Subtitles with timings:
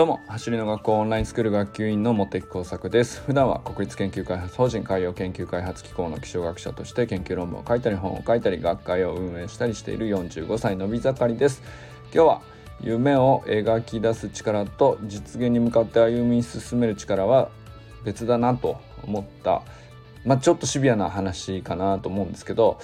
[0.00, 3.20] どうも走りの学校オンラインスクール学級委員の茂木耕作です。
[3.20, 11.62] 普段は国立研究開発法人海洋研究開発機構の気象学者として研究論文を書いたり本を書いたり学会を運営したりしている45歳のび盛りです。
[12.14, 12.42] 今日は
[12.80, 17.50] 夢を描き出す力と実現に向かって歩み進める力は
[18.02, 19.60] 別だなと思った
[20.24, 22.78] まあ、ちょっとシビアな話かなと思うんですけど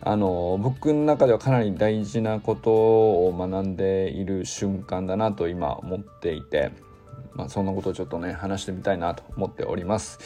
[0.00, 6.72] あの僕の中ではかなり大事なことを学んでいる瞬間だなと今思っていて、
[7.34, 10.18] まあ、そんなことをちょっとね話してみたいなと思っております。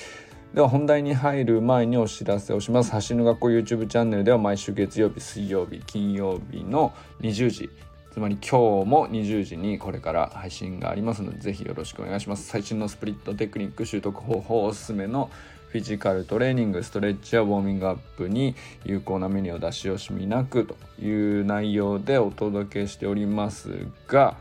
[0.55, 2.93] では本題に入る前にお知らせをします。
[2.93, 7.71] 走の学校 YouTube チャンネルでは毎週月曜日、水曜日、金曜日の20時
[8.15, 15.31] つまり今日も20時にこれから配信がありますのでぜひよろしくお願いします最新のスプリットテクニック習得方法おすすめの
[15.75, 24.37] フィジカルトレーニングストレッチやウォーミングアップに有効なメニューを出し惜しみなくという内容でお届けしておりますが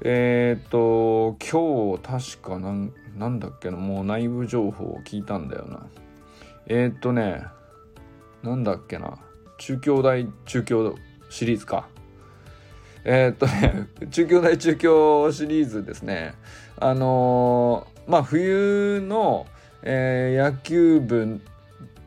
[0.00, 5.86] えっ、ー、と今日確かなんなんだっけなもう内部情報を聞いたんだよな。
[6.66, 7.44] えっ、ー、とね
[8.42, 9.16] なんだっけな。
[9.58, 10.96] 中京大中京
[11.30, 11.86] シリーズか。
[13.04, 16.34] えー、っとね 中京大中京シリーズですね。
[16.80, 19.46] あのー、まあ冬の
[19.82, 21.40] えー、野球部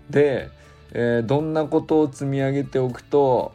[0.10, 0.50] で、
[0.92, 3.54] えー、どんなことを積み上げておくと、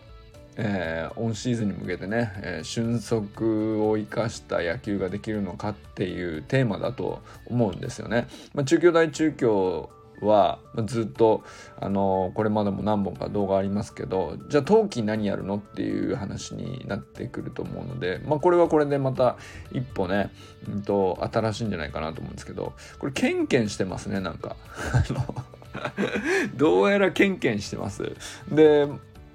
[0.57, 8.27] えー、オンシーズンに向けてね、えー、俊足を生かした野球ができるのかっていうテーマだと思うんですよね。
[8.55, 11.45] まあ、中京大中京はずっと
[11.79, 19.37] あのこれまでも何本か動画ありますけどじゃあ冬季何やるのっていう話になってくると思うので、まあ、これはこれでまた
[19.73, 20.31] 一歩ね、
[20.69, 24.57] うんと、新しいんじゃないかなと思うんですけどこれケンケンしてますねなんか。
[26.57, 28.13] どうやらケンケンしてます。
[28.51, 28.89] で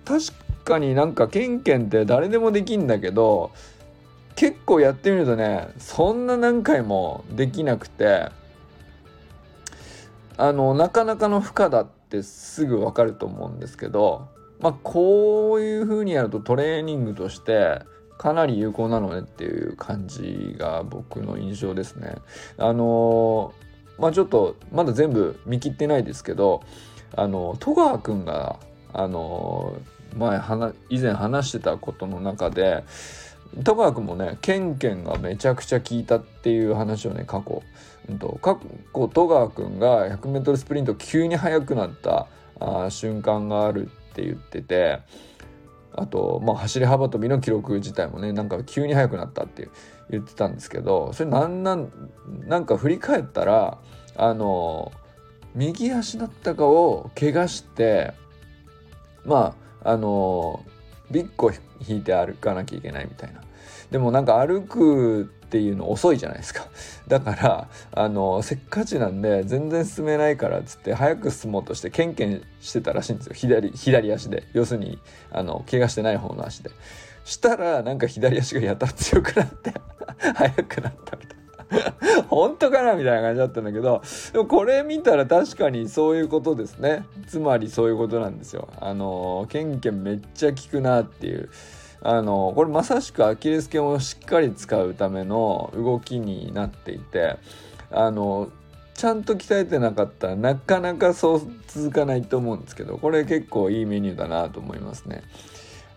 [0.06, 0.26] 確
[0.64, 3.52] かになんかケンケンって誰でもできんだけど
[4.36, 8.30] 結構やってみるとねそんな何回もできなくて
[10.38, 14.28] あのなかなかの負荷だってすぐ分かると思うんですけど
[14.60, 17.82] まあこういう風にやるとトレーニングとして
[18.18, 22.18] かなり有効なのねっていう感じが僕の印象ですね。
[22.58, 23.54] あの
[23.98, 26.62] まあちょっとまだ全部見切ってないですけど
[27.16, 28.60] あの戸川君が
[28.94, 29.76] あの
[30.16, 30.40] 前
[30.90, 32.84] 以前話してたことの中で
[33.64, 37.64] 戸川君もねケンケンがめちゃくちゃ効いたっていう話をね過去、
[38.10, 38.60] うんと、過
[38.94, 42.28] 去戸川君が 100m スプリント急に速くなった
[42.60, 45.00] あ瞬間があるって言ってて
[45.94, 49.68] あと、まあ、走り幅跳びの記録自体もねなんか急に速くなったって
[50.10, 51.92] 言ってたんですけどそれなんなん
[52.46, 53.80] なんか振り返ったら
[54.16, 54.92] あの
[55.56, 58.14] 右足だったかを怪我して
[59.26, 60.64] まああの
[61.10, 61.52] ビッグを
[61.86, 63.42] 引いて歩かなきゃいけないみたいな。
[63.90, 66.66] でもなんか歩くっていうの遅いじゃないですか。
[67.10, 74.98] だからあのせっかちなんで全然進めないからっつって早く進もうとしてケンケンしてたらしいんですよ左左足で要するに
[75.30, 76.72] あの怪我してない方の足で。
[77.26, 79.74] したらなんか左足がやたら強くなって
[80.34, 81.42] 速くなったみたいな。
[82.30, 84.02] 本当かなみたいな感じだったんだけど
[84.34, 91.50] でもこれ見たら確かにそういうことですねつまりそういうことなんですよあのケンケンめっちゃ効くなっていう
[92.04, 97.38] あのこれまさしくアキレス腱をしっかり使うための動きになっていて
[97.92, 98.50] あの
[98.96, 105.24] ちゃんと鍛えてなかったらなかなかそう続かないと思うんですけどこれ結構いいメニューだなと思いますね。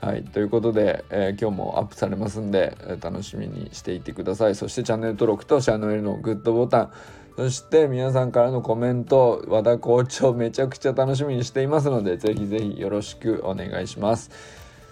[0.00, 4.54] はい、ということで、えー、今日もアップされますんで、えー、楽しみにしていてください。
[4.54, 6.93] そしてチャンネル登録とチャンネルのグッドボタン。
[7.37, 14.31] そして皆さんからのコメント和田校長めちゃくちゃ楽しみにしていますのでぜひぜひよろしくお願いします。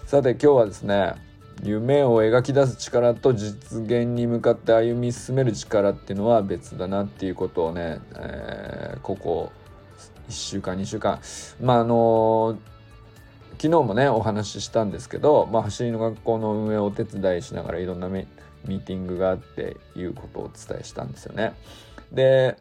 [0.05, 1.15] さて今日はですね
[1.63, 9.51] 夢を描き出す力と実現に向かって歩み進める力っていうのは別だなっていうことをね、えー、ここ
[10.29, 11.19] 1週間2週間
[11.61, 12.57] まああの
[13.53, 21.53] 昨日もねお話ししたんですけど、まあ、走りの学校の運営をお手伝いしながらいろんなミーティングがあっていうことをお伝えしたんですよね。
[22.11, 22.57] で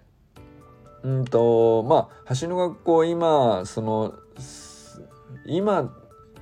[1.02, 4.14] うんとまあ走りの学校今その
[5.44, 5.92] 今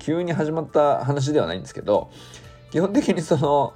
[0.00, 2.10] 急に始まった話ではないんですけど
[2.72, 3.74] 基本的にその、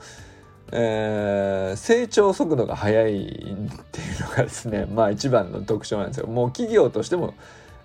[0.72, 6.26] えー、成長速度が速いっていうのがですね まあ一番の特徴なんですよ。
[6.26, 7.34] もう企業としても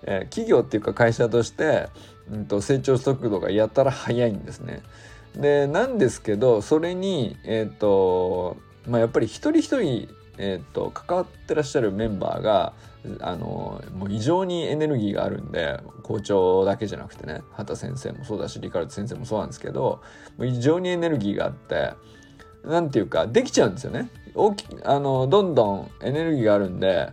[0.02, 1.88] えー、企業っていうか会社として、
[2.30, 4.82] うんと、成長速度がやたら速いんですね。
[5.36, 8.56] でなんですけどそれにえっ、ー、と
[8.88, 10.08] まあやっぱり一人一人
[10.42, 12.72] えーと、関わってらっしゃるメンバーが
[13.20, 20.00] あのもう異常にエネルギーがあるんで校長だけじゃなくてね畑先生もそうだしリカルド先生もそうなんですけど
[20.38, 21.92] もう異常にエネルギーがあって
[22.64, 24.10] 何ていうかできちゃうんですよね。
[24.34, 27.10] 大きあのどんどんエネルギーがあるんで、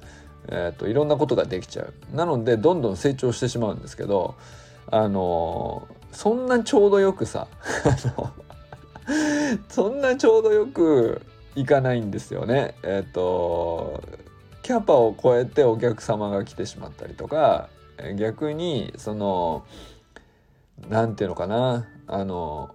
[0.48, 1.94] えーと、いろんなことができちゃう。
[2.16, 4.36] なのでどんどん成長してしまうんですけど
[4.90, 7.48] あのそんなちょうどよくさ
[9.68, 11.22] そんなちょうどよく
[11.58, 12.76] いかないんですよね。
[12.84, 14.04] えっ、ー、と
[14.62, 17.70] キャパを超えてお客様が来てしまったりとか
[18.16, 19.66] 逆にその
[20.88, 22.70] 何て言うのかなあの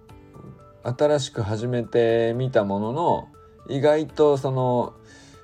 [0.83, 3.27] 新しく始めてみたものの
[3.69, 4.93] 意外とその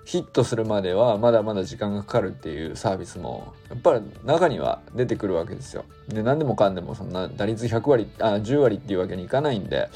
[0.04, 5.86] ヒットするまではまだまだ時間がかかるっていうサービスもやっぱり中には出てくるわけですよ。
[6.10, 9.90] で何でもかんでもそんな打率100割あ10割っていうわけにいかないんで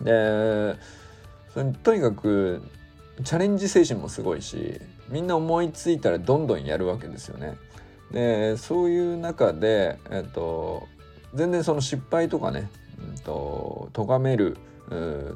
[0.00, 0.76] で
[1.82, 2.62] とにかく
[3.24, 7.56] チャレンジ精神もすごいしみんな思いついたらどんどんやるわけですよね。
[8.12, 10.86] でそういう中で、えっと、
[11.34, 14.56] 全然その失敗とかね、うんと、咎める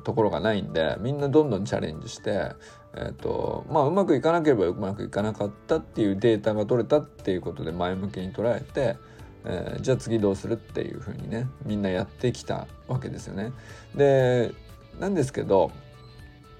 [0.04, 2.52] ところがないんでみんなどんどんチャレンジして、
[2.94, 8.96] えっとまあ、うまくいかなければうまくいかなかったっていうデータが取れたっていうことで前向きに捉えて、
[9.44, 13.52] えー、じゃあ次どうするっていうふうにねみんなやってきたわけですよね。
[13.94, 14.52] で
[14.98, 15.70] なんですけど、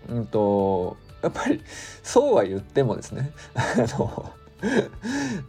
[0.09, 1.63] うんとやっぱり
[2.03, 4.33] そうは言ってもですね あの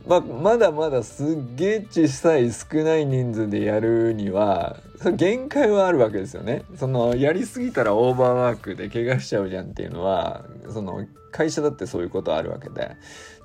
[0.08, 4.78] ままだまだすっげえ小さい少ない人数でやるには
[5.16, 6.64] 限界はあるわけですよね。
[6.78, 12.96] そのやりすぎたらオーバーワークで怪我しちゃうじゃんっていうのはその会社だってそういうことあるわけで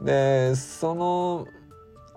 [0.00, 1.48] でその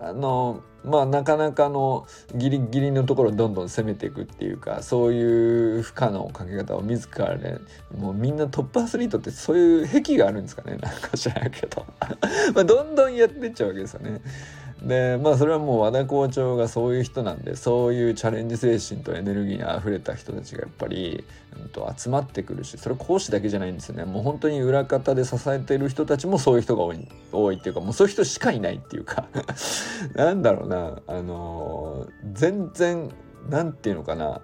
[0.03, 7.59] あのまあなかなかのギリギリのところをどんどん攻めていくっていうかそういう負荷のかけ方を自らね
[7.95, 11.85] もうみんなトップアスリートってそういう癖があるんですかねなんか知らんけど
[12.55, 14.21] まあどんどんやってっちゃうわけですよね。
[14.81, 21.23] でまあそれはもう和田校長がそういう人なんでそういうチャレンジ精神とエネルギーにあふれた人たちがやっぱり、
[21.55, 24.05] うん、と集まってくるしそれ講師だけじゃないんですよね。
[24.05, 29.27] もう本当に裏方で支えてる人たちもそういう人が多い多いっていうかもうそういう人しかいないっていうか
[30.15, 33.11] なんだろうなあの全然
[33.49, 34.41] なんていうのかな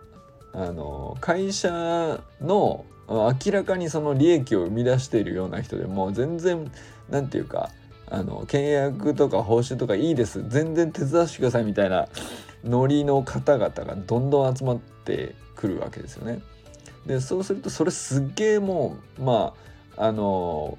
[0.54, 6.72] あの会社の明らかにその利益を生み出しているような人でも全然
[7.10, 7.72] なんていうか
[8.10, 12.08] あの契約とか報酬とかいいです全然手伝わせてくださいみたいな
[12.64, 16.42] ノリの方々がどんどん集まってくるわけですよね。
[17.06, 19.54] でそうするとそれすっげえもうま
[19.98, 20.78] ああの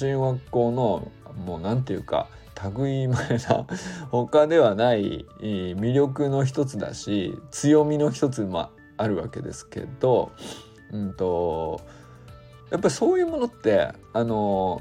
[0.00, 1.10] 橋学校の
[1.46, 2.28] もう何て言うか
[2.76, 3.66] 類いまれな
[4.10, 10.32] 他ではない魅力の一つだし強みの一つもあるわけですけど、
[10.92, 11.80] うんと
[12.70, 14.80] やっぱりそういうものってあの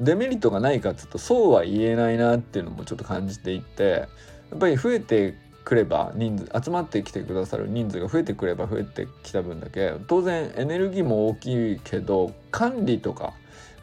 [0.00, 4.06] デメリットがないかっていうとそうは言えないなっていうのもちょっと感じていて
[4.50, 5.34] やっぱり増えて
[5.64, 13.34] くれば人数集まってきてくださる人数が増えてくれば増えてきた分だけ当然エネルギーも大きいけど管理とか、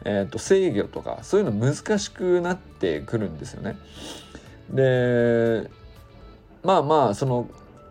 [0.04, 3.76] えー、と制御とかそういうの難しくなってくるんですよね。
[4.70, 5.70] で
[6.64, 7.48] まあまあその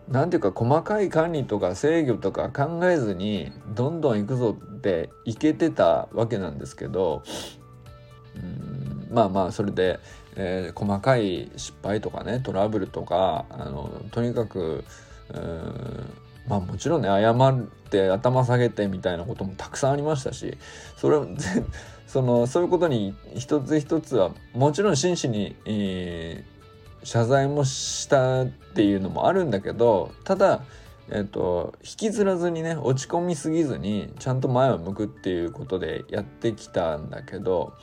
[0.10, 7.24] 何ていうか細かい管理とか制御とか考えずにどんどん行くぞっていけてたわけなんですけど
[8.36, 10.00] うんまあまあそれで、
[10.36, 14.84] えー、細かい失敗とかねトラブルとかあのとにかく
[16.48, 20.58] まあもちろんね謝って頭下げてみたいなこともたくさんありましたし
[20.98, 21.18] それ
[22.08, 30.62] そのそういうことに一つ一つはもちろん真摯に、えー、謝罪もしたっていうのもあるんだけどただ
[31.08, 37.74] えっと、引きずらずにね落ち込みすぎずにちゃんと前を向くっていうことでやってきたんだけど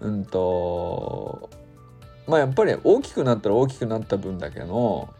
[0.00, 1.50] うんと
[2.26, 5.12] まあやっぱり大きくなったら大きくなった分だけの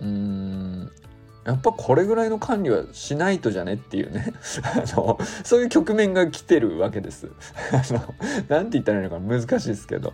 [0.00, 0.90] うん
[1.44, 4.32] やっぱこれぐらいの管理はしないとじゃねっていうね
[4.62, 7.28] あのそういう局面が来てるわけです。
[7.72, 8.14] あの
[8.48, 10.12] なんて言ったらいいのか難しいですけど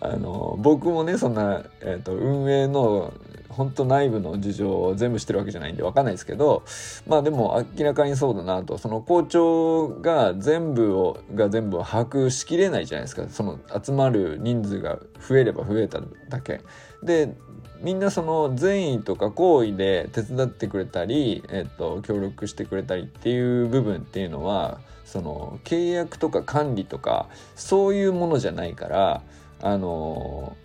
[0.00, 3.12] あの僕もねそんな、えーと運営の
[3.52, 6.62] 本当内部の事情を全部知ってるわけじゃないんで分かんないですけど
[7.06, 16.60] まあでも明らかにそうだなとその校長が全部をが全部把握しきれないじゃないですかその集まる人数が増えれば増えただけ。
[17.02, 17.34] で
[17.82, 29.22] みんなその善意とか好意で手伝ってくれたり、えっと、協力してくれたりっていう部分っていうのはその契約とか管理とかそういうものじゃないから
[29.60, 30.56] あの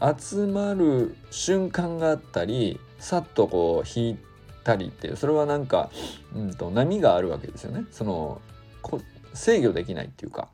[0.00, 4.18] 集まる瞬間があったりさっとこう引い
[4.64, 5.90] たりっていうそれはなんか、
[6.34, 7.84] うんと、波があるわけですよね。
[7.90, 8.40] その
[9.32, 10.48] 制御できないっていうか。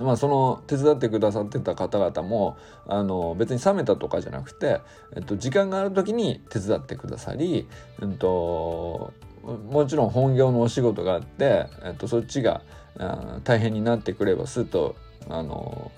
[0.00, 4.80] まあその手伝ってくださってた方々もあの別に冷めたとかじゃなくて、
[5.16, 7.66] えっと、時間がある時に手伝ってくださり、
[8.00, 9.12] うんと
[9.70, 12.62] もちろん本業のお仕事があって、えっと、そっちが
[13.42, 14.94] 大変になってくればすっと
[15.28, 15.90] あの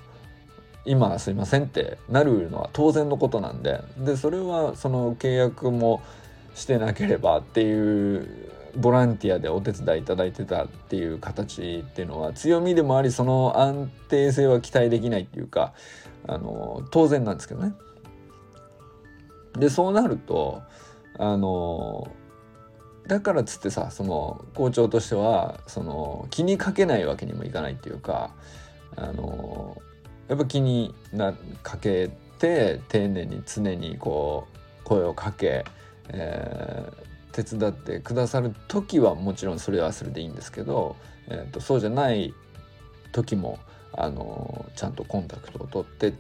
[0.90, 6.02] 今すいませんってなるのは当然のことなんででそれはその契約も
[6.56, 15.75] してなければっていうボランティアでお手伝いいただいてたっていう形っていうのは強みでもありその安定性は期待できないっていうか
[16.26, 17.73] あの当然なんですけどね。
[19.56, 20.61] でそうなると
[21.18, 22.11] あの
[23.06, 28.32] だからっつってさその校長としてはその気にかけないわけにもいかないっていうか
[28.97, 29.80] あの
[30.30, 31.34] やっぱ気にな
[31.64, 32.08] かけ
[32.38, 35.64] て丁寧に常にこう声をかけ、
[36.08, 40.94] えー、手伝ってくださる時はもちろんそれはそれでいいんですけど、
[41.28, 42.32] えーと、そうじゃない
[43.10, 43.58] 時も
[43.92, 46.14] あのちゃんとコンタクトを取って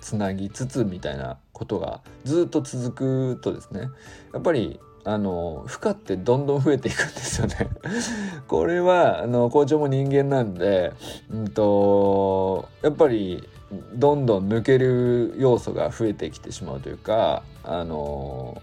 [0.00, 3.88] つなぎつつみたいなことがずっと続くとですね
[4.32, 7.70] やっぱりあの負荷ってどんどん増えていくんですよね。
[8.46, 10.92] これはあの校長も人間なんで、
[11.30, 13.48] うんと、やっぱり
[13.94, 18.60] どんどん抜ける要素が増えてきてしまうというかあの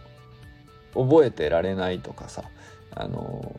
[0.93, 2.43] 覚えてられないとかさ
[2.93, 3.57] あの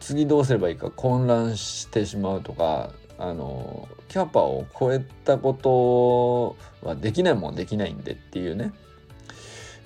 [0.00, 5.54] 次どうすればいいか混乱してしまうとかあのキャパを超えたこ
[6.82, 8.72] とはできないもんできないんでっていうね。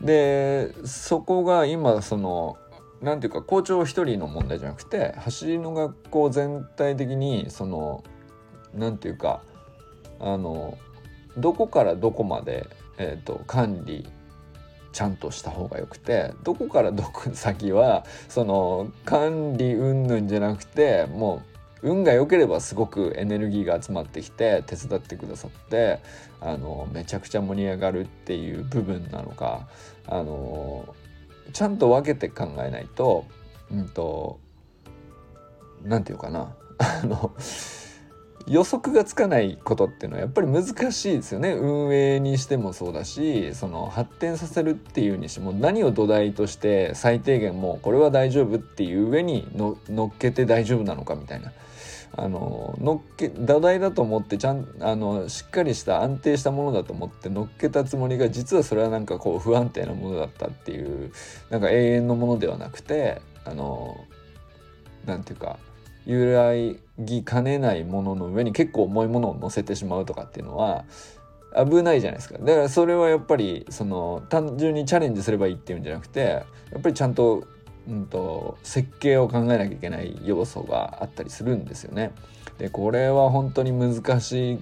[0.01, 2.57] でそこが今その
[3.01, 8.05] 何ていうか校長一人の問題じゃなくて走りの学校全体的にその
[8.75, 9.43] 何ていうか
[10.21, 10.79] あの
[11.37, 12.67] どこからどこまで、
[12.99, 14.09] えーと、管理
[14.93, 26.01] ちゃんとした方がよくてどこからどこ先はその管理云々じゃなくてもう運が良ければすごくエネルギーが集まってきて手伝ってくださって
[26.41, 29.69] あのめちゃくちゃ盛り上がるっていう部分なのか
[30.07, 30.95] あの
[31.53, 33.27] ちゃんと分けて考えないと
[33.71, 34.41] うんと
[35.85, 37.33] 何て言うかな あの
[38.47, 51.53] 予測がつかないことっていうのはやっぱり難しいですよね運営にしてもそうだしその発展させるっていうにしても何を土台として最低限もうこれは大丈夫っていう上に乗っけて大丈夫なのかみたいな。
[52.13, 61.13] あの乗っけ土台だと思ってちゃんあのしっかりした安定したものだと思って乗っけたつもりが実はそれはなんかこう不安定なものだったっていう
[61.51, 64.05] なんか永遠のものではなくてあの
[65.07, 65.59] なんていうか
[66.07, 66.53] 揺ら
[66.99, 70.85] ぎかねないものの上に結構重いものを乗せてしまうとかっていうのは
[71.55, 72.39] 危ないじゃないですか。
[72.39, 77.45] だからそれはやっぱりその単純にチャレンジすればいいっていうんじゃなくてやっぱりちゃんと,、
[77.89, 82.13] うんと、設計を考えなきゃいけない要素があったりするんですよね。
[82.59, 84.59] でこれは本当に難しい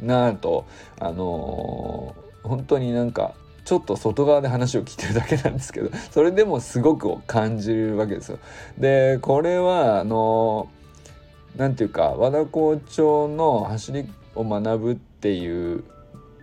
[0.00, 0.66] なと
[1.00, 3.34] あのー、本当になんか
[3.64, 8.38] ちょっと外側で話を聞いてるだけなんですけどそれでもすごく感じるわけですよ。
[8.78, 10.80] でこれはあのー
[11.56, 15.84] 何ていうか和田校長の走りを学ぶっていう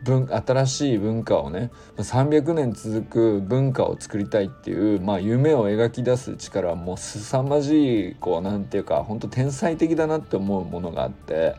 [0.04, 11.56] 文新しい文化をね300年続く文化を作りたいっていう、まあ、夢を描き出す力はもう凄まじいこうなんていうか本当天才的だなって思うものがあって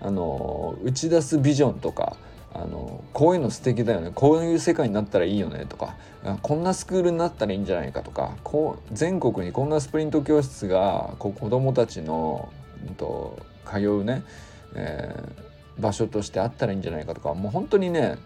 [0.00, 2.16] あの打ち出すビジョンとか
[2.54, 5.96] あのこういうの素敵だよねこういう世界になったらいいよねとか
[6.42, 12.50] こんなスクールになったらいいんじゃないかとかこう全国にこんなスプリント教室がこう子どもたちの
[12.96, 13.38] と
[13.70, 14.22] 通うね、
[14.74, 15.42] えー、
[15.78, 18.18] 場所としてあったらいいんじゃないかとかもう本当にね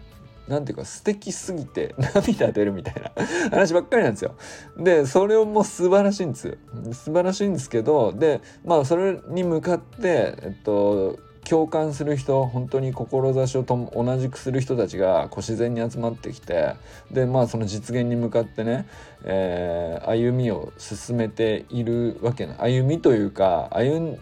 [0.49, 3.13] なんていうか素敵すぎて 涙出るみたいな
[3.51, 4.35] 話ばっかりなんですよ。
[4.77, 6.55] でそれをもう素晴らしいんですよ。
[6.93, 11.19] 素晴らしいんですけどでまあそれに向かってえっと
[11.49, 16.75] 共感する人本当に志をと同じくする人たちがこう自然に集まってきて
[17.11, 18.87] でまあその実現に向かってね、
[19.25, 24.19] えー、歩みを進めているわけな歩みというか歩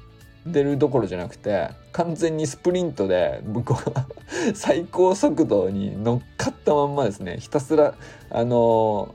[0.49, 4.07] んでるどころじゃなくて完全にスプリントで僕は
[4.55, 7.95] 最高速度に乗っかったまんまですねひたすら
[8.31, 9.15] あの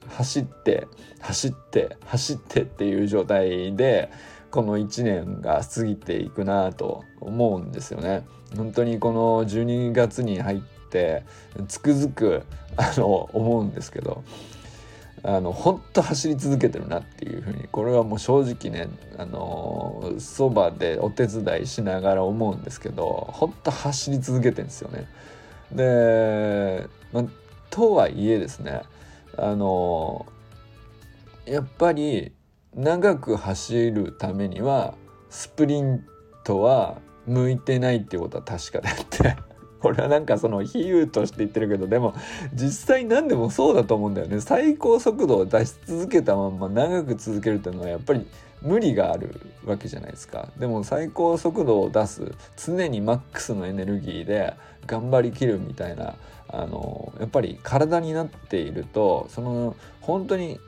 [0.00, 0.86] ー、走って
[1.20, 4.10] 走って走ってっていう状態で
[4.50, 8.24] この1年が過ぎていくなと思うんですよね。
[8.56, 10.58] 本当にこの12月に入っ
[10.90, 11.22] て
[11.68, 12.42] つくづく
[12.76, 14.24] あの思うんですけど
[15.22, 25.06] あの本当走り続けてるなっていうふうにこれはもう正直ねあのそばでお手伝いしながら思うんですけど本当走り続けてるんですよね。
[25.72, 27.24] で、ま、
[27.68, 28.82] とはいえですね
[29.36, 30.26] あの
[31.44, 32.32] やっぱり
[32.74, 34.94] 長く走るためには
[35.28, 36.04] スプリン
[36.44, 39.36] トは向いてないっていうことは確かであって
[39.80, 42.14] これはなんかその比喩として言ってるけどでも
[42.54, 44.40] 実際何でもそうだと思うんだよね。
[44.40, 48.26] 最高速度を出し続けたまんま長く続けるっていうのはやっぱり
[48.62, 50.48] 無理があるわけじゃないですか。
[50.58, 54.54] でも最高速度を出す常にマックスのエネルギーで
[54.86, 56.14] 頑張りきるみたいな
[56.48, 60.60] あのやっぱり体になっているとその本当に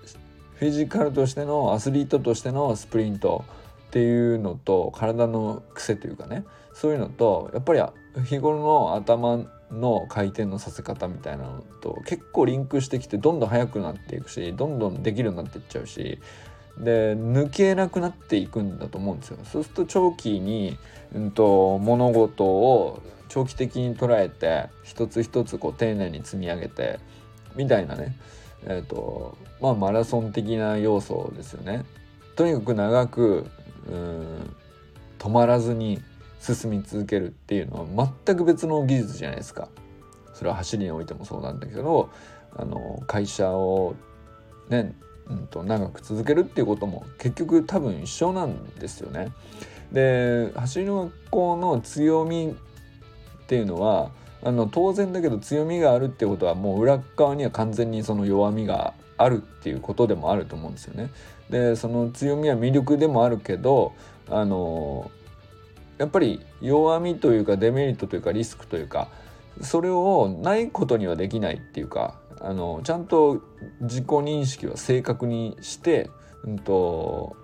[0.57, 3.45] フィジカルとしてのアスリートとしてのスプリント
[3.89, 6.45] っていうのと体の癖というかね。
[6.75, 7.81] そういうのとやっぱり
[8.21, 9.39] 日頃の頭
[9.71, 16.19] の回転のさせ方みたいなのと結構リンクしてきてどんどん速くなっていくしどんどんできるようになっていっちゃうし
[16.79, 19.39] で抜けなくなっていくんだと思うんですよ。
[19.45, 20.79] そうすると長期に、
[21.15, 26.99] うんと、物事を長期的に捉えて一つ一つこう丁寧に積み上げて
[27.55, 28.17] みたいなね
[28.67, 31.85] えっ、ー、とまあマラソン的な要素ですよね。
[32.37, 33.47] とにかく長く
[33.91, 34.57] うん
[35.19, 36.01] 止まらずに
[36.43, 39.69] 進み続けるっていうのは全く別の技術じゃないですか。
[40.35, 42.11] それは走りにおいてもそうなんだけど
[42.57, 43.95] あの会社を
[44.69, 44.95] ね
[45.29, 49.33] うんと、長く続けるっていうことも結局多分一緒なんですよね。
[49.93, 52.57] で走りの学校の強み
[53.43, 54.11] っていうのは
[54.43, 61.11] あの当然だけど強みがあるっていうことはもう裏側には完全にその弱みがあるっていうことでもあると思うんですよね。
[61.51, 63.93] でその強みは魅力でもあるけど
[64.31, 65.11] あの
[65.99, 69.09] やっぱり弱みというかデメリットというかリスクというか
[69.61, 73.43] それをないことにはできないっていうかあのちゃんと
[73.81, 76.11] 自己認識は正確にして、
[76.45, 77.37] うんと、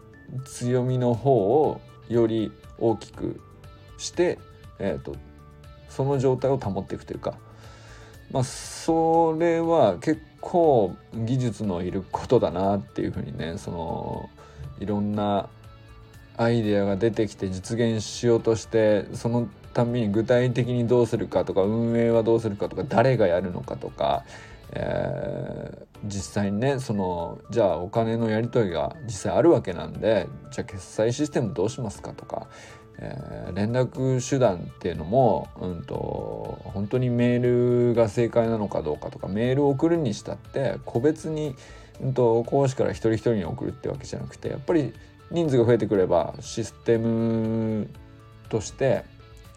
[0.45, 3.41] 強みの方をより大きく
[3.97, 4.39] して、
[4.79, 5.15] えーと、
[5.89, 7.35] その状態を保っていくというか、
[8.33, 14.31] まあ、それは結構技術のいることだなっていうふうにねその
[14.81, 15.49] いろんな
[16.39, 24.25] アイデアが出てきて実現しようとしてそのために具体的にどうするかとか運営はどうするかとか誰がやるのかとか
[24.73, 32.49] えー、実際にねそのじゃあお金のやり取りが実際あるわけなんでじゃあ決済システムどうしますかとか、
[32.99, 41.55] えー、連絡手段っていうのも、うんと、本当にメールが正解なのかどうかとかメールを送るにしたって個別に、
[42.03, 44.93] うんと、講師から一人一人に送るってわけじゃなくてやっぱり
[45.31, 47.89] 人数が増えてくればシステム
[48.49, 49.05] として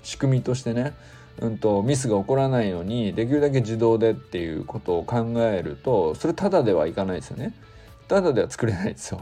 [0.03, 0.93] 仕組みとしてね
[1.39, 7.53] うんと、ミスが起こらないようにできるだけ自動でっていうことを考えるとそれただではいかないですよね。
[8.07, 9.21] ただでは作れないですよ。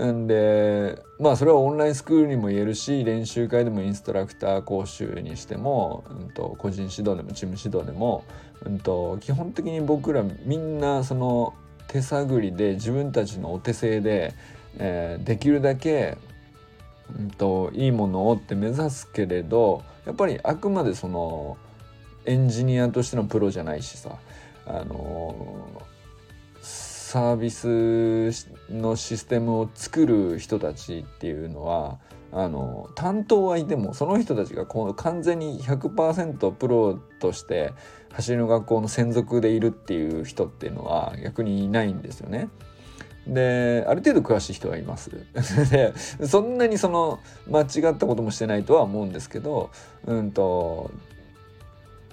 [0.00, 8.24] んでまあそれはオンラインスクールにも言えるし練習会でもインストラクター講習にしても、うんと、個人指導でもチーム指導でも、
[8.64, 11.52] うんと、基本的に僕らみんなその
[11.88, 14.32] 手探りで自分たちのお手製で、
[14.78, 16.16] えー、できるだけ、
[17.18, 21.56] うんといいものをって目指すけれどやっぱりあくまでその
[22.24, 24.16] エンジニアとしてのプロじゃないしさ
[24.66, 25.82] あの
[26.60, 31.98] サービスのシステムを作る人たちっていうのは
[32.32, 37.72] あの担当はいてもその人たちがこう完全に100%プロとして
[38.12, 42.48] 走りの学校の専属でいるっていう人っていうのは逆にいないんですよね。
[43.26, 45.10] である程度詳しい人はいます。
[45.70, 45.92] で
[46.26, 49.70] そんなにその間違ったこともしてないとは思うんですけど
[50.06, 50.90] うんと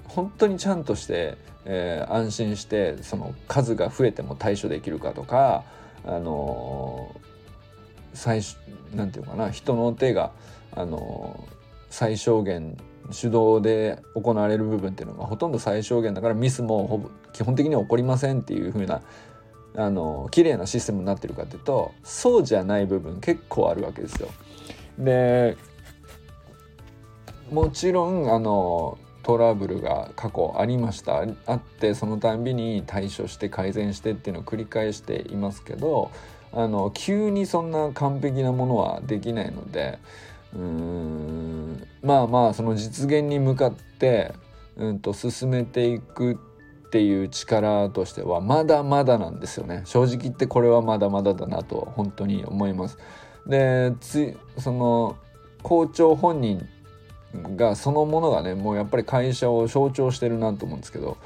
[0.07, 5.63] 本当にちゃんとして、えー、安心してその数が増えても対処できるかとか
[6.05, 7.15] あの
[8.13, 8.41] 最
[8.93, 10.31] なんていうかな人の手が
[10.75, 11.47] あの
[11.89, 12.77] 最小限
[13.11, 19.01] 手動で行われる部分っていうのがほとんど最小限だからミスもほぼ基本的には起こりませんっていう風な
[19.79, 24.27] あの綺麗なシステムになってるかっていうとそうじゃない部分結構あるわけですよ。
[24.97, 25.55] で
[27.49, 36.11] もちろんあのトラブルが過去ありましたあってそのたんびに対処して改善してっていうのを繰り返していますけど
[36.51, 39.97] あの急にそんな完璧なものはできないので
[40.53, 44.33] うーんまあまあその実現に向かって
[44.75, 46.48] うんと進めていくって
[46.89, 49.83] ていう力としてはまだまだなんですよね。
[49.85, 52.97] 正直言ってこれはまだまだだなと本当に思います。
[53.45, 55.15] でつその
[55.61, 56.67] 校長本人
[57.55, 61.17] がそのものがねもうやっぱり会社を象徴してるなと思うんですけど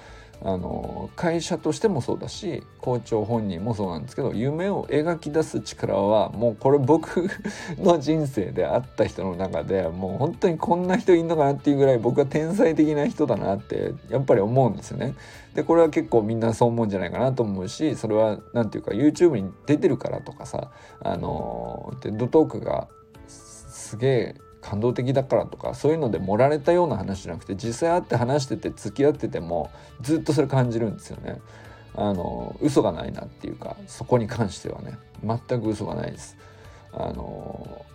[0.45, 7.29] あの会社としてもそうだし校長本人もそうなんですけど夢を描き出す力はもうこれ僕
[7.79, 15.15] の人生で会った人の中でもう本当にこんな人いんのかなっていうぐらい僕は天才的な人だなってやっぱり思うんですよね。
[15.55, 22.89] でこれは結構みんなそう思うんじゃないかなと思うしそれは何て言うか YouTube に出てるからとかさあのテッドトークが
[23.27, 29.69] すげえ感動的だからとかそういうので盛られたような話じゃなくて実際会って話してて付き合ってても
[30.01, 31.41] ずっとそれ感じるんですよね。
[31.95, 36.37] あの嘘がないなっていうかそこに関してはね全く嘘がないです。
[36.91, 37.85] あの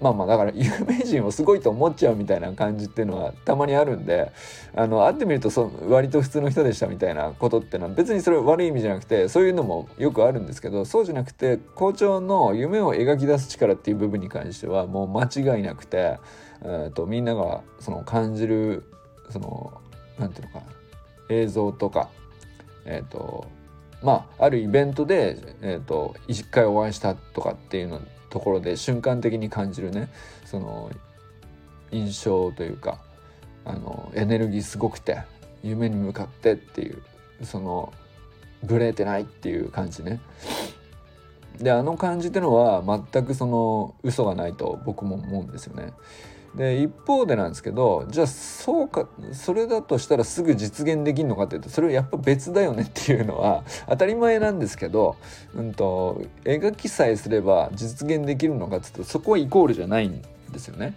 [0.00, 4.32] まあまあだから有名人をすごいと思っちゃうみたいな感じっていうのはたまにあるんで
[4.74, 16.18] あの会ってみるとそ割と普通の人でしたみたいなことっていうのは別にそれ悪い意味じゃなくてそういうのもよくあるんですけどそうじゃなくて校長の夢を描き出す力っていう部分に関してはもう間違いなくて、
[16.62, 18.84] えーと、みんながその感じる
[19.28, 19.72] その
[20.18, 20.72] 何て言うのかな
[21.28, 22.08] 映像とか
[22.86, 23.46] えっ、ー、と
[24.02, 30.08] まああるイベントで、えーと、一回お会いしたとかっていうのところで瞬間的に感じるね
[30.44, 30.90] その
[31.92, 32.98] 印象というか
[33.64, 35.22] あのエネルギーすごくて
[35.62, 37.02] 夢に向かってっていう
[37.42, 37.92] その
[38.62, 40.20] ブレてないっていう感じね。
[41.58, 45.92] であの感じってのは全くその嘘がないと僕も思うんですよね。
[46.54, 55.16] で一方でなんですけどじゃあそうかそれだとしたらすぐ実現できるのかっていうとそれはやっぱ別だよねっていうのは当たり前なんですけど、
[55.54, 60.94] うんと、描きさえすれば実現できるのかっていうとそこはイコールじゃないんですよね。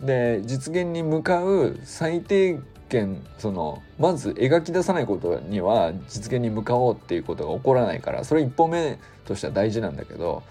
[0.00, 10.42] で実現に向かう最低限そのまず描き出さないことには実現に向かおうっていうことが起こらないからそれ一歩目としては大事なんだけど、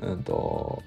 [0.00, 0.82] うんと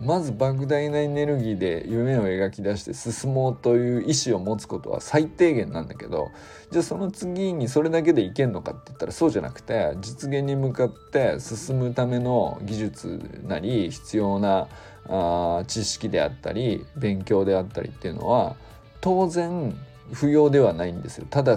[0.00, 6.30] まず莫大なエネルギーで夢を描き出して進もうという意思を持つことは最低限なんだけど
[6.70, 14.68] じゃあその次にそれだけでいけんのかって言ったらそうじゃなくて実現に向かって進むための技術なり必要な
[15.08, 18.56] あ知識であったり勉強であったりっていうのは
[19.00, 19.74] 当然
[20.12, 21.26] 不要ではないんですよ。
[21.28, 21.56] ただ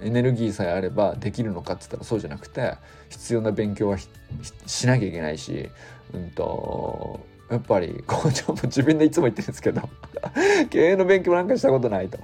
[0.00, 2.76] エネルギーさえあればできるのかって言ったらそうじゃなくて
[3.10, 5.68] 必要な勉強はしなきゃいけないし、
[6.14, 7.20] うんと
[7.50, 9.82] やっぱり校長も自分でいつも言ってるんですけど
[10.70, 12.18] 経営の勉強なんかしたことないと。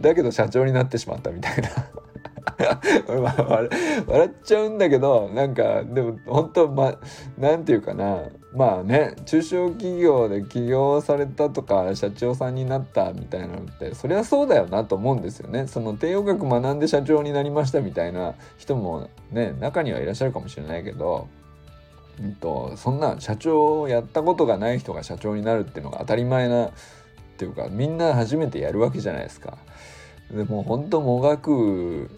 [0.00, 1.68] だけど社長になってしまったみたいな。
[3.06, 6.94] 笑っちゃうんだけどなんかでも本当ま
[7.38, 8.22] なんていうかな。
[8.54, 15.66] まあね中小企業で起業されたとか社長さんになったみたいなのってそりゃそうだよなと思うんですよね。
[15.66, 21.28] その帝王学学んで社長になりましたみたいな人もね中にはいらっしゃるかもしれないけど。
[22.20, 26.70] うんと、そんな社長をやったことがない人が社長になるっていうのが当たり前なっ
[27.36, 29.58] ていうかみんな初めてやるわけじゃないですか。
[30.30, 32.10] でも本当もがく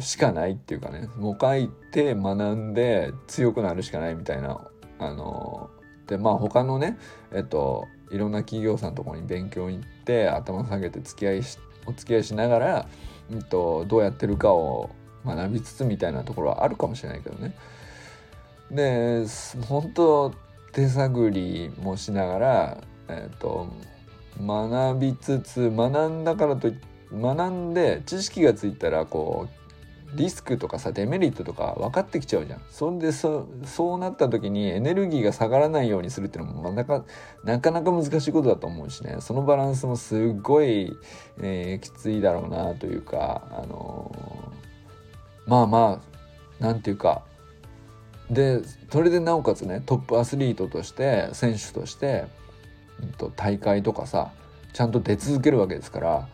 [0.00, 5.70] しかないっていうかねもがいて学んで強くなるしかないみたいなあの
[6.06, 6.98] でまあ他のね
[7.32, 12.88] えっといろんな企業さんのところに勉強に行って頭下げて付き合いしお付き合いしながら、
[13.30, 14.90] うんと、どうやってるかを
[15.24, 17.54] 学びつつみたいなところはあるかもしれないけどね。
[18.70, 19.24] で
[19.68, 20.34] 本当
[20.72, 23.68] 手探りもしながら、えーと、
[24.40, 26.70] 学びつつ学んだからと
[27.12, 29.66] 学んで知識がついたらこう
[30.16, 32.60] リスクとかさデメリットとか分かってきちゃうじゃん。
[32.70, 37.04] そんでそそうなった時にエネルギーが下がらないようにするっていうのもなか
[37.44, 40.96] なかなか難しいことだと思うしねそのバランスもすっごい、
[41.42, 46.00] えー、きついだろうなというか、あのー、まあま
[46.60, 47.22] あなんていうか
[48.30, 52.24] でそれでなおかつねトップアスリートとして選手として、
[53.00, 54.32] うん、と大会とかさ
[54.72, 56.28] ちゃんと出続けるわけですから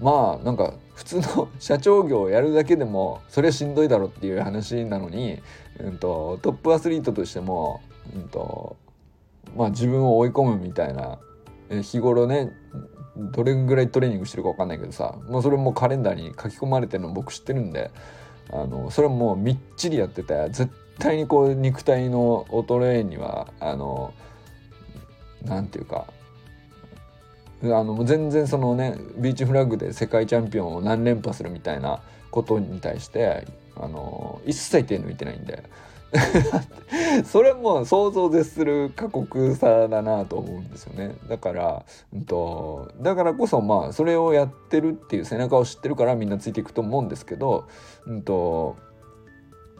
[0.00, 5.40] まあなんか普通の 社長業をやるだけでもそれはしんどいだろっていう話なのに、
[5.78, 7.80] うんと、トップアスリートとしても、
[8.14, 8.76] うんと
[9.56, 11.18] まあ、自分を追い込むみたいな
[11.82, 12.52] 日頃ね
[13.16, 17.90] どれぐらいトレーニングしてるか分かんないけどさもうそれもカレンダーに書き込まれてるの僕知ってるんで
[18.50, 24.12] あのそれはもうみっちりやってて絶対にこう肉体の衰えにはあの
[25.44, 26.06] なんていうか
[27.62, 35.64] あの全然そのねビーチフラッグで世界チャンピオンを何連覇するみたいなことに対してあの一切手抜いてないんで。
[37.26, 41.14] それも想像絶する過酷さだなと思うんですよね。
[41.28, 41.84] だから、
[42.14, 47.68] うんと、だからこそまあそれをやってるっていう背中を知ってるからみんなついていくと思うんですけど、
[48.06, 48.76] うんと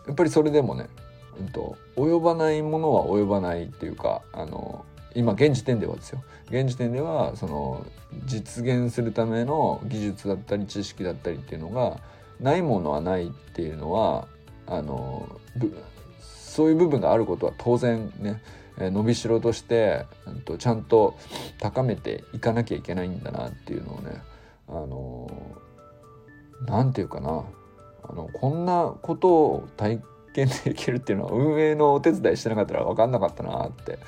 [0.07, 0.89] やっぱりそれでもね
[1.41, 6.23] うんと、及ばないものは及ばないっていうかあの今現時点ではですよ。
[6.51, 7.87] 現時点ではその
[8.25, 11.99] 実現するための技術だったり知識だったりっていうのが
[12.41, 14.27] ないものはないっていうのは
[14.67, 15.29] あの
[16.31, 18.41] そういう部分があることは当然ね
[18.79, 20.07] 伸びしろとして、
[20.59, 21.19] ちゃんと
[21.59, 24.23] 高めていかなきゃいけないんだなっていうのをね
[24.69, 25.29] あの
[26.65, 27.45] なんていうかな
[28.05, 30.01] あのこんなことを体
[30.47, 33.99] 験できるっていうのは運営のお手伝いしてなかったら分かんなかったなって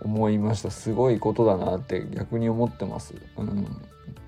[0.00, 3.14] 思いましたすごいことだなって逆に思ってます。
[3.36, 3.66] うん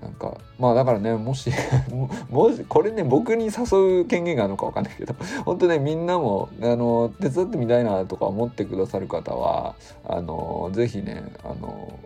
[0.01, 1.51] なんかまあだからねもし
[2.29, 9.75] もしこれね僕に誘う権限があるのか分かんないけど本当ねみんなもあの手伝ってみたいなとか思ってくださる方は
[10.07, 11.99] あの是非ねあの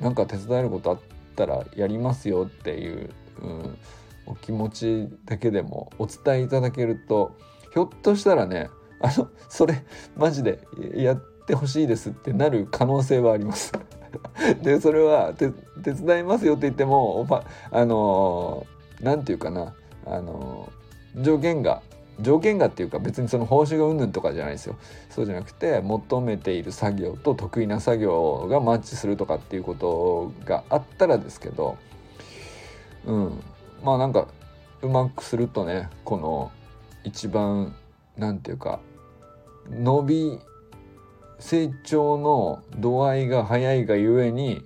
[0.00, 0.98] なんか手伝えることあっ
[1.36, 3.10] たらやりますよっていう、
[3.42, 3.78] うん、
[4.24, 7.36] お気持ちだけでもお伝えいただけると
[7.72, 9.84] ひょっとしたらねあのそれ
[10.16, 10.60] マジで
[10.94, 13.72] やってほしいですってなる可能性はあります。
[14.62, 15.52] でそれは手
[15.92, 17.26] 伝いますよって言っても
[17.70, 18.66] あの
[19.00, 20.70] 何て言うかなあの
[21.16, 21.82] 条件が
[22.20, 24.76] 条件がっていうか別にその報酬がうんぬんとかじゃないですよ。
[25.08, 31.76] そうじゃなくて求めている作業と得意な作業がマッチするとかっていうことがあったらですけど
[33.06, 33.40] うん。
[33.82, 34.28] まあなんか
[34.82, 36.50] うまくするとねこの
[37.04, 37.74] 一番
[38.16, 38.80] なんていうか
[39.68, 40.38] 伸び
[41.38, 44.62] 成長の度合いが早いがゆえに、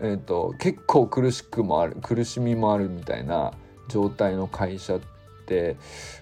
[0.00, 3.52] えーと、結構苦しくもある苦しみもあるみたいな
[3.88, 5.00] 状態の会社っ
[5.46, 5.76] て、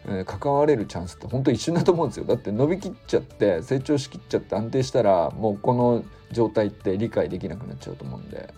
[0.07, 8.55] えー、関われるチャンスって本当一瞬だと思うんですよだって伸びきっちゃって成長しきっちゃって安定したらもうこの状態って理解できなくなっちゃうと思うんで。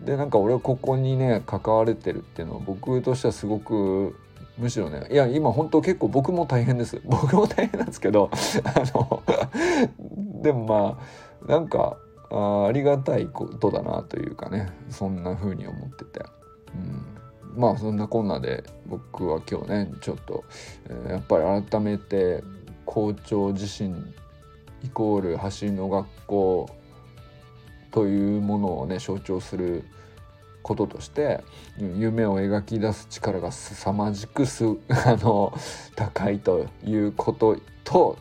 [0.00, 4.18] でなんか俺はここにね関われてるっていうのは僕としてはすごく
[4.58, 7.00] むしろねいや今本当結構僕も大変です。
[7.06, 8.30] 僕も大変なんですけど
[8.64, 9.22] あの
[10.42, 10.98] でもま
[11.46, 11.96] あなんか
[12.30, 16.24] あありがたいことだなというかねそんな風に思ってて、
[16.74, 20.44] うん、まあそんなこんなで僕は今日ねちょっと、
[20.88, 22.42] えー、やっぱり改めて
[22.86, 23.94] 校長自身
[24.84, 26.68] イコール走りの学校
[27.90, 29.84] というものをね象徴する
[30.64, 31.44] こととして
[31.78, 35.52] 夢を描き出す力が凄まじくす あの
[35.94, 38.16] 高いということと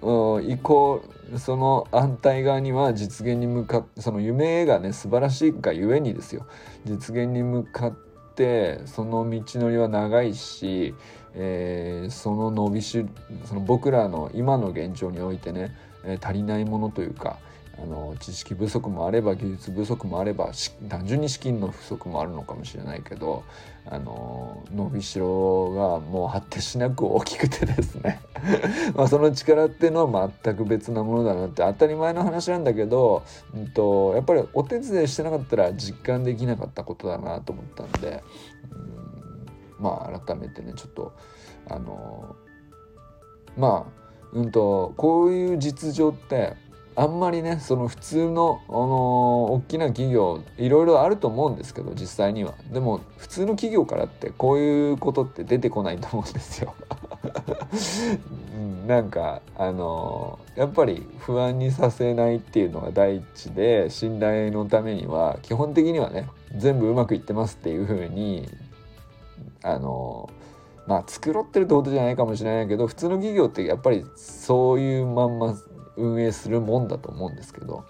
[0.00, 6.46] イコールその反対側には実現に向かってその夢がね素晴らしいがゆえにですよ。
[6.84, 7.92] 実現に向かっ
[8.34, 10.94] てその道のりは長いし、
[11.34, 13.06] えー、その伸びし
[13.44, 15.74] その僕らの今の現状においてね、
[16.22, 17.38] 足りないものというか
[17.82, 20.52] あの知識不足もあれば技術不足もあれば
[20.88, 23.42] 単純に資金の不足もあるのかもしれないけど
[23.86, 28.20] あの伸びしろがもう果てしなく大きくてですね。
[28.94, 38.22] まあその力っていうのは全く別なものだなって当たり前の話なんだけど、うんと、やっぱりお手伝いしてなかったら実感できなかったことだなと思ったんで、
[38.70, 41.12] うん、まあ改めてねちょっと
[41.68, 42.36] あの
[43.56, 46.54] まあうんとこういう実情って
[46.94, 48.82] あんまりねその普通の、あのー、
[49.52, 56.74] 大きな企業いろいろあると思うんですけど実際にはでも普通の企業からってこういうことって出てこないと思うんですよ。
[58.86, 68.48] なんかあのー、やっぱり不安にさせないっていうのが第一で信頼のためには基本的にはね全部うまくいってますっていうふうに
[69.62, 75.56] あのー、まあ繕ってるってことじゃないかもしれないけど普通の企業ってやっぱりそういうまんま
[75.96, 77.84] 運営するもんだと思うんですけど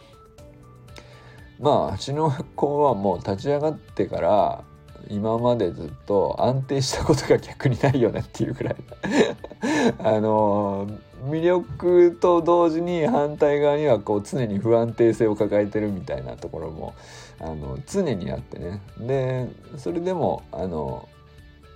[1.60, 4.64] まあ橋の学校はもう立ち上がってから
[5.08, 8.76] 今までずっと安定したことが逆にないよねっていうくらい。
[9.98, 10.86] あの
[11.28, 16.94] 魅力と同時に反対側にはこう常に不安定性を抱えてるみたいなところも
[17.40, 18.80] あの常にあってね。
[18.98, 21.08] でそれでもあの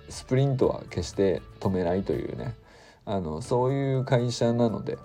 [0.09, 2.55] スプリントは決して止めないというね。
[3.05, 4.97] あのそういう会社なので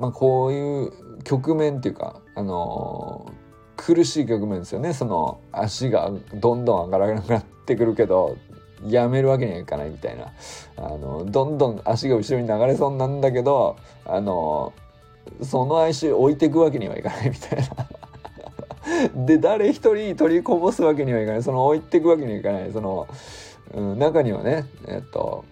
[0.00, 4.94] まあ、こういう局面っていうか、あのー、苦しい局面ですよね。
[4.94, 8.36] その足がどんどん上がらなくなってくるけど
[8.86, 10.32] やめるわけにはいかないみたいな。
[10.76, 14.72] あのどんどん足が後ろに流れそうなんだけどあの
[15.42, 17.86] その足置いていくわけにはいかないみたいな。
[19.26, 21.42] で誰一人取りこぼすわけにはいかない。
[21.42, 22.72] その置いていくわけにはいかない。
[22.72, 23.06] その、
[23.74, 25.44] うん、中にはねえっと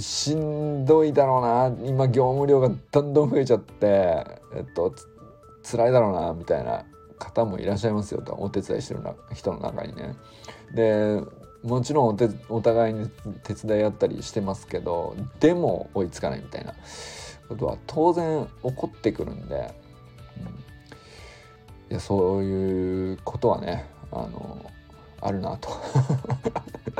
[0.00, 1.88] しんどいだろうな。
[1.88, 4.94] 今業務量がどんどん増えちゃってえっと
[5.62, 6.84] 辛いだろうなみたいな
[7.18, 8.34] 方もいらっしゃいますよと。
[8.34, 9.00] お手伝いしてる
[9.34, 10.16] 人の中にね。
[10.74, 11.20] で
[11.62, 13.10] もちろんお手お互いに
[13.44, 16.74] 手伝い合ったりしてますけどでも追いつかないみたいな。
[17.50, 19.74] ことは当然起こってくるんで、
[20.38, 20.40] う
[21.88, 24.70] ん、いやそういうことはねあの
[25.20, 25.70] あるなと。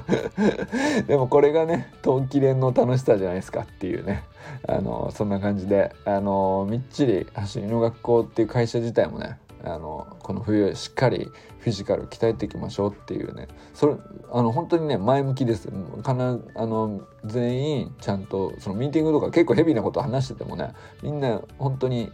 [1.06, 4.24] でもこれがね冬季連の楽しさじゃないですかっていうね。
[4.66, 13.48] あのそんな感じであのみっちり走りの学校っていう会社自体もねあのこの冬しっかりフィジカル鍛えていきましょうっていうね。
[13.74, 13.94] それ
[14.32, 15.68] あの本当にね前向きです。
[15.68, 22.10] 必ずあの全員ちゃんとそのミーティングとか結構ヘビーなこと話しててもねみんな本当に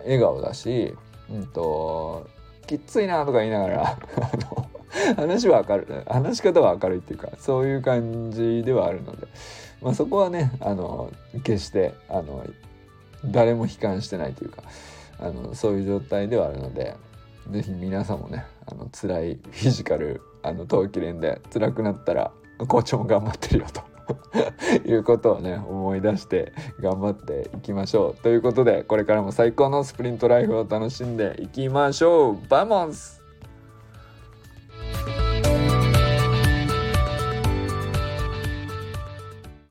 [0.00, 0.94] 笑顔だし、
[1.30, 2.28] うんと、
[2.66, 3.82] きついなとか言いながら
[4.20, 4.68] あの
[5.16, 9.26] 話は明るい話し方は明るいっていうかそういう感じではあるので、
[9.82, 11.10] まあ、そこはねあの
[11.42, 12.44] 決してあの
[13.24, 14.62] 誰も悲観してないというか
[15.18, 16.94] あのそういう状態ではあるので
[17.50, 22.30] 是非皆さんもねあの辛いフィジカルあの冬季連で辛くなったら
[22.68, 23.82] コーチも頑張ってるよと。
[24.84, 28.22] いうことをね思い出して頑張っていきましょう。
[28.22, 32.48] ということでこれからも最高のスプリントライフを楽しんでいきましょう。
[32.48, 33.23] バモンス